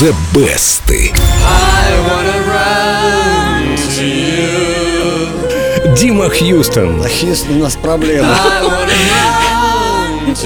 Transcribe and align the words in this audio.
The 0.00 0.14
Best. 0.32 0.80
Дима 5.94 6.30
Хьюстон. 6.30 7.02
Хьюстон, 7.02 7.56
у 7.56 7.58
нас 7.58 7.76
проблема. 7.76 8.34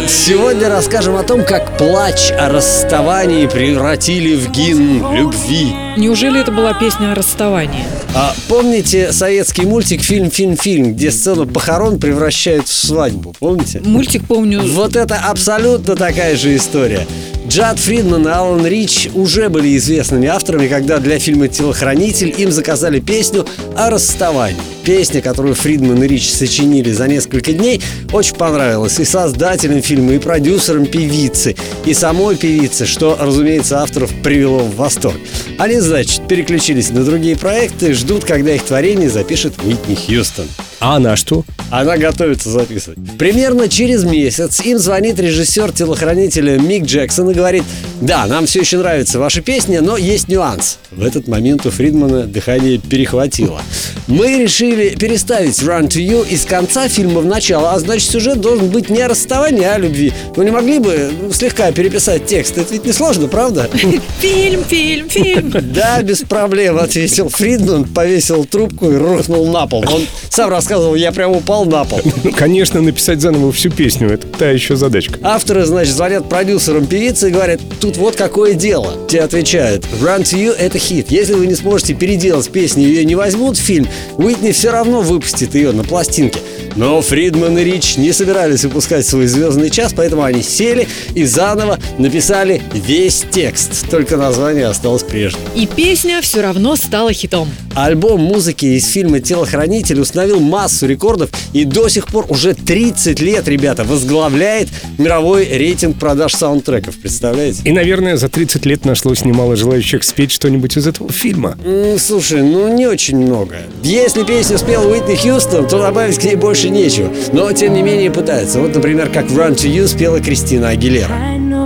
Сегодня 0.09 0.69
расскажем 0.69 1.15
о 1.15 1.23
том, 1.23 1.45
как 1.45 1.79
плач 1.79 2.33
о 2.33 2.49
расставании 2.49 3.47
превратили 3.47 4.35
в 4.35 4.51
гимн 4.51 5.15
любви. 5.15 5.73
Неужели 5.99 6.41
это 6.41 6.51
была 6.51 6.75
песня 6.75 7.13
о 7.13 7.15
расставании? 7.15 7.85
А 8.13 8.35
помните 8.49 9.13
советский 9.13 9.67
мультик 9.67 10.03
«Фильм, 10.03 10.33
фильм, 10.33 10.57
фильм», 10.57 10.95
где 10.95 11.13
сцену 11.13 11.47
похорон 11.47 12.01
превращают 12.01 12.67
в 12.67 12.73
свадьбу? 12.73 13.33
Помните? 13.39 13.81
Мультик 13.85 14.27
помню. 14.27 14.63
Вот 14.63 14.97
это 14.97 15.15
абсолютно 15.15 15.95
такая 15.95 16.35
же 16.37 16.57
история. 16.57 17.07
Джад 17.47 17.79
Фридман 17.79 18.27
и 18.27 18.31
Алан 18.31 18.67
Рич 18.67 19.09
уже 19.15 19.51
были 19.51 19.77
известными 19.77 20.27
авторами, 20.29 20.67
когда 20.67 20.99
для 20.99 21.19
фильма 21.19 21.49
«Телохранитель» 21.49 22.35
им 22.37 22.51
заказали 22.51 23.01
песню 23.01 23.47
о 23.77 23.91
расставании. 23.91 24.57
Песня, 24.83 25.21
которую 25.21 25.55
Фридман 25.55 26.03
и 26.03 26.07
Рич 26.07 26.31
сочинили 26.31 26.91
за 26.91 27.07
несколько 27.07 27.53
дней, 27.53 27.83
очень 28.13 28.37
понравилась 28.37 28.99
и 28.99 29.05
создателям 29.05 29.83
фильма, 29.83 30.15
и 30.15 30.19
продюсерам 30.19 30.87
певицы, 30.87 31.55
и 31.85 31.93
самой 31.93 32.37
певице, 32.37 32.87
что, 32.87 33.17
разумеется, 33.21 33.81
авторов 33.81 34.11
привело 34.23 34.61
в 34.61 34.77
восторг. 34.77 35.19
Они, 35.59 35.79
значит, 35.81 36.27
переключились 36.27 36.91
на 36.91 37.05
другие 37.05 37.37
проекты 37.37 37.93
ждут, 37.93 38.25
когда 38.25 38.55
их 38.55 38.63
творение 38.63 39.11
запишет 39.11 39.55
Уитни 39.63 39.95
Хьюстон. 39.95 40.47
А 40.85 40.97
она 40.97 41.17
что? 41.17 41.45
Она 41.71 41.97
готовится 41.97 42.51
записывать. 42.51 42.99
Примерно 43.19 43.69
через 43.71 44.05
месяц 44.05 44.61
им 44.61 44.79
звонит 44.79 45.19
режиссер 45.19 45.73
телохранителя 45.73 46.59
Мик 46.59 46.85
Джексон 46.85 47.31
и 47.31 47.35
говорит, 47.35 47.65
да, 48.03 48.27
нам 48.27 48.45
все 48.45 48.61
еще 48.61 48.77
нравится 48.77 49.19
ваша 49.19 49.41
песня, 49.41 49.81
но 49.81 49.97
есть 49.97 50.29
нюанс. 50.29 50.79
В 50.91 51.03
этот 51.03 51.27
момент 51.27 51.65
у 51.65 51.71
Фридмана 51.71 52.25
дыхание 52.25 52.77
перехватило. 52.77 53.63
Мы 54.09 54.43
решили 54.43 54.91
переставить 54.91 55.59
Run 55.61 55.89
to 55.89 56.07
You 56.07 56.29
из 56.29 56.45
конца 56.45 56.87
фильма 56.89 57.23
в 57.23 57.27
начало, 57.27 57.73
а 57.73 57.79
значит 57.79 58.11
сюжет 58.11 58.43
должен 58.43 58.69
быть 58.69 58.91
не 58.91 59.01
о 59.01 59.09
расставании, 59.09 59.65
а 59.65 59.77
о 59.77 59.79
любви. 59.79 60.13
Вы 60.37 60.45
не 60.45 60.51
могли 60.51 60.81
бы 60.81 61.11
слегка 61.33 61.73
переписать 61.73 62.27
текст? 62.27 62.59
Это 62.59 62.75
ведь 62.75 62.85
не 62.85 62.93
сложно, 62.93 63.27
правда? 63.27 63.71
Фильм, 64.21 64.63
фильм, 64.65 65.09
фильм. 65.09 65.51
Да, 65.73 66.03
без 66.03 66.21
проблем, 66.21 66.77
ответил 66.77 67.31
Фридман, 67.31 67.85
повесил 67.85 68.45
трубку 68.45 68.91
и 68.91 68.97
рухнул 68.97 69.51
на 69.51 69.67
пол. 69.67 69.83
Он 69.91 70.07
сам 70.29 70.51
рассказывал, 70.75 70.95
я 70.95 71.13
прям 71.13 71.33
упал 71.33 71.65
на 71.65 71.85
пол. 71.85 72.01
Ну, 72.25 72.33
конечно, 72.33 72.81
написать 72.81 73.21
заново 73.21 73.53
всю 73.53 73.71
песню– 73.71 74.09
это 74.11 74.27
та 74.27 74.51
еще 74.51 74.77
задачка. 74.77 75.19
Авторы, 75.23 75.67
значит, 75.67 75.95
звонят 75.95 76.27
продюсерам 76.27 76.87
певицы 76.87 77.29
и 77.29 77.33
говорят, 77.33 77.61
тут 77.81 77.99
вот 77.99 78.17
какое 78.17 78.55
дело. 78.55 78.95
Те 79.09 79.21
отвечают, 79.21 79.85
Run 80.01 80.23
to 80.23 80.39
You– 80.39 80.53
это 80.59 80.79
хит. 80.79 81.11
Если 81.11 81.35
вы 81.35 81.47
не 81.47 81.55
сможете 81.55 81.93
переделать 81.93 82.49
песню, 82.51 82.85
ее 82.87 83.05
не 83.05 83.15
возьмут 83.15 83.59
в 83.59 83.61
фильм, 83.61 83.87
Уитни 84.17 84.53
все 84.53 84.71
равно 84.71 85.03
выпустит 85.03 85.55
ее 85.55 85.73
на 85.73 85.85
пластинке. 85.85 86.41
Но 86.77 87.01
Фридман 87.03 87.57
и 87.59 87.65
Рич 87.65 87.97
не 87.97 88.13
собирались 88.13 88.65
выпускать 88.65 89.07
свой 89.07 89.27
звездный 89.27 89.71
час, 89.71 89.93
поэтому 89.95 90.23
они 90.23 90.43
сели 90.43 90.89
и 91.15 91.25
заново 91.25 91.79
написали 91.99 92.63
весь 92.73 93.25
текст. 93.31 93.89
Только 93.91 94.17
название 94.17 94.67
осталось 94.67 95.03
прежним. 95.03 95.43
И 95.55 95.67
песня 95.67 96.21
все 96.21 96.41
равно 96.41 96.75
стала 96.77 97.13
хитом. 97.13 97.49
Альбом 97.75 98.21
музыки 98.21 98.67
из 98.67 98.89
фильма 98.89 99.21
«Телохранитель» 99.21 100.01
установил 100.01 100.41
массу 100.41 100.64
рекордов 100.83 101.31
и 101.53 101.65
до 101.65 101.89
сих 101.89 102.07
пор 102.07 102.27
уже 102.29 102.55
30 102.55 103.21
лет, 103.21 103.47
ребята, 103.49 103.85
возглавляет 103.85 104.69
мировой 104.99 105.47
рейтинг 105.47 105.99
продаж 105.99 106.35
саундтреков. 106.35 106.97
Представляете? 106.97 107.63
И, 107.65 107.73
наверное, 107.73 108.17
за 108.17 108.29
30 108.29 108.67
лет 108.67 108.85
нашлось 108.85 109.25
немало 109.25 109.57
желающих 109.57 110.05
спеть 110.05 110.33
что-нибудь 110.33 110.77
из 110.77 110.87
этого 110.87 111.11
фильма. 111.13 111.57
Слушай, 111.99 112.43
ну 112.43 112.75
не 112.75 112.87
очень 112.87 113.19
много. 113.19 113.57
Если 113.83 114.25
песню 114.25 114.59
спел 114.59 114.89
Уитни 114.89 115.15
Хьюстон, 115.15 115.67
то 115.69 115.79
добавить 115.79 116.19
к 116.19 116.25
ней 116.25 116.37
больше 116.37 116.71
нечего. 116.71 117.11
Но, 117.33 117.53
тем 117.53 117.75
не 117.75 117.83
менее, 117.83 118.11
пытаются. 118.11 118.61
Вот, 118.61 118.75
например, 118.75 119.11
как 119.11 119.27
«Run 119.27 119.55
to 119.55 119.71
You» 119.73 119.87
спела 119.87 120.21
Кристина 120.21 120.71
Агилера. 120.71 121.15
I 121.15 121.39
know 121.39 121.65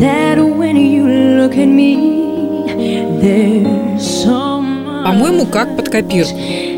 that 0.00 0.38
when 0.38 0.76
you 0.76 1.04
look 1.38 1.56
at 1.56 1.66
me, 1.66 1.96
there's 3.20 4.24
so. 4.24 4.55
По-моему, 5.06 5.46
как 5.46 5.76
под 5.76 5.88
копир. 5.88 6.26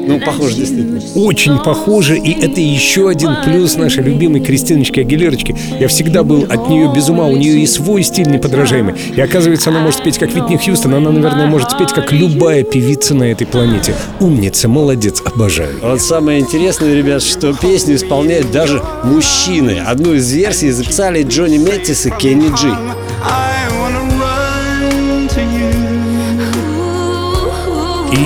Ну, 0.06 0.20
похоже, 0.20 0.56
действительно. 0.56 1.00
Очень 1.14 1.58
похоже, 1.58 2.18
и 2.18 2.32
это 2.32 2.60
еще 2.60 3.08
один 3.08 3.36
плюс 3.42 3.76
нашей 3.76 4.02
любимой 4.02 4.40
Кристиночки 4.40 5.00
Агилерочки. 5.00 5.56
Я 5.80 5.88
всегда 5.88 6.22
был 6.22 6.44
от 6.48 6.68
нее 6.68 6.92
без 6.94 7.08
ума, 7.08 7.26
у 7.26 7.36
нее 7.36 7.60
и 7.60 7.66
свой 7.66 8.02
стиль 8.02 8.30
неподражаемый. 8.30 8.94
И 9.16 9.20
оказывается, 9.20 9.70
она 9.70 9.80
может 9.80 10.00
спеть 10.00 10.18
как 10.18 10.34
Витни 10.34 10.56
Хьюстон, 10.56 10.94
она, 10.94 11.10
наверное, 11.10 11.46
может 11.46 11.70
спеть 11.70 11.92
как 11.92 12.12
любая 12.12 12.64
певица 12.64 13.14
на 13.14 13.24
этой 13.24 13.46
планете. 13.46 13.94
Умница, 14.20 14.68
молодец, 14.68 15.22
обожаю. 15.24 15.78
Вот 15.82 16.00
самое 16.02 16.40
интересное, 16.40 16.94
ребят, 16.94 17.22
что 17.22 17.54
песню 17.54 17.96
исполняют 17.96 18.50
даже 18.50 18.82
мужчины. 19.04 19.82
Одну 19.86 20.12
из 20.12 20.30
версий 20.30 20.70
записали 20.70 21.22
Джонни 21.22 21.58
Мэттис 21.58 22.04
и 22.06 22.10
Кенни 22.10 22.48
Джи. 22.54 22.76
I 23.20 23.77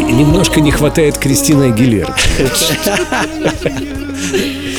немножко 0.03 0.61
не 0.61 0.71
хватает 0.71 1.19
Кристины 1.19 1.73
Агилеры. 1.73 2.15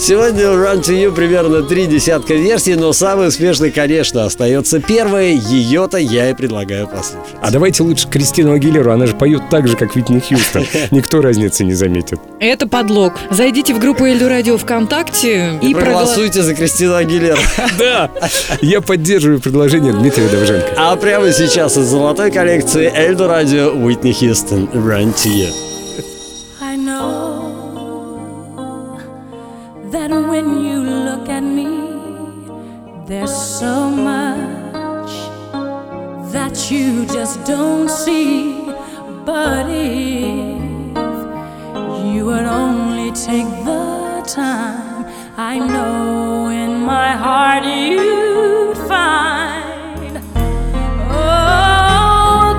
Сегодня 0.00 0.50
у 0.50 0.54
Run 0.54 0.80
to 0.80 0.94
You 0.96 1.14
примерно 1.14 1.62
три 1.62 1.86
десятка 1.86 2.32
версий, 2.32 2.74
но 2.74 2.90
самый 2.94 3.28
успешный, 3.28 3.70
конечно, 3.70 4.24
остается 4.24 4.80
первая. 4.80 5.32
Ее-то 5.32 5.98
я 5.98 6.30
и 6.30 6.34
предлагаю 6.34 6.88
послушать. 6.88 7.34
А 7.42 7.50
давайте 7.50 7.82
лучше 7.82 8.08
Кристину 8.08 8.52
Агилеру, 8.52 8.92
она 8.92 9.06
же 9.06 9.14
поет 9.14 9.42
так 9.50 9.68
же, 9.68 9.76
как 9.76 9.94
Витни 9.94 10.18
Хьюстон. 10.18 10.64
Никто 10.90 11.20
разницы 11.20 11.64
не 11.64 11.74
заметит. 11.74 12.18
Это 12.40 12.66
подлог. 12.66 13.12
Зайдите 13.30 13.74
в 13.74 13.78
группу 13.78 14.06
Эльду 14.06 14.30
Радио 14.30 14.56
ВКонтакте 14.56 15.58
и, 15.60 15.66
И 15.68 15.74
проголо- 15.74 15.80
проголосуйте 15.80 16.42
за 16.42 16.54
Кристину 16.54 16.94
Агилеру. 16.94 17.38
Да, 17.78 18.10
я 18.62 18.80
поддерживаю 18.80 19.38
предложение 19.40 19.92
Дмитрия 19.92 20.28
Довженко. 20.28 20.72
А 20.78 20.96
прямо 20.96 21.30
сейчас 21.30 21.76
из 21.76 21.84
золотой 21.84 22.30
коллекции 22.30 22.90
Эльдо 22.94 23.28
Радио 23.28 23.68
Уитни 23.70 24.12
Хьюстон 24.12 24.64
Run 24.72 25.14
to 25.14 25.28
You. 25.30 25.52
I 26.62 26.76
know 26.76 27.49
that 29.90 30.10
when 30.10 30.64
you 30.64 30.80
look 30.82 31.28
at 31.28 31.42
me, 31.42 31.66
there's 33.06 33.34
so 33.34 33.90
much 33.90 35.10
that 36.32 36.70
you 36.70 37.06
just 37.06 37.44
don't 37.44 37.90
see. 37.90 38.54
But 39.24 39.66
if 39.68 40.60
you 42.14 42.24
would 42.26 42.46
only 42.46 43.10
take 43.10 43.50
the 43.64 44.22
time, 44.26 45.06
I 45.36 45.58
know 45.58 46.48
in 46.48 46.80
my 46.82 47.10
heart 47.24 47.64
you'd 47.64 48.76
find. 48.86 50.20
Oh, 51.10 52.54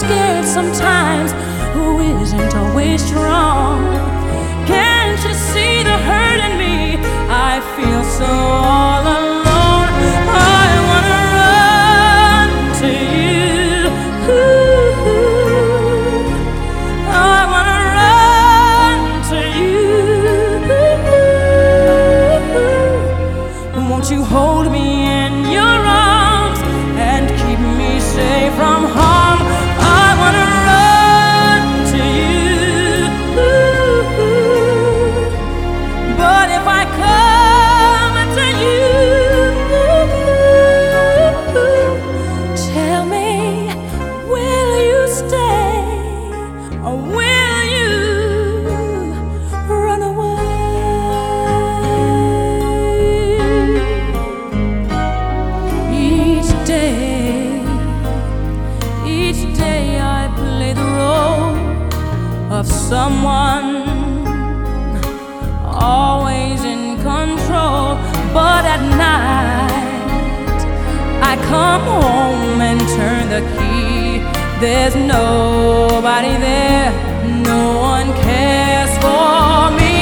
scared 0.00 0.46
sometimes, 0.46 1.30
who 1.74 2.00
isn't 2.20 2.54
always 2.56 3.00
strong. 3.06 3.69
someone 62.90 63.86
always 65.64 66.64
in 66.64 66.96
control. 66.96 67.94
But 68.34 68.64
at 68.74 68.82
night, 69.06 70.60
I 71.30 71.32
come 71.52 71.84
home 72.02 72.60
and 72.60 72.80
turn 72.98 73.24
the 73.36 73.42
key. 73.54 74.18
There's 74.58 74.96
nobody 74.96 76.34
there, 76.48 76.90
no 77.52 77.78
one 77.92 78.08
cares 78.26 78.92
for 79.04 79.70
me. 79.78 79.94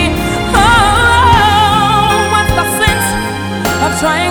Oh, 0.56 2.08
what's 2.32 2.54
the 2.60 2.66
sense 2.80 3.08
of 3.84 3.90
trying? 4.00 4.27